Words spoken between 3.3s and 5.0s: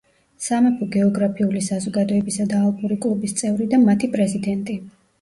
წევრი და მათი პრეზიდენტი.